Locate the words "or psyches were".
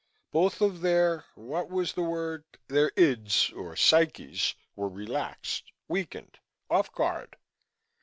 3.55-4.89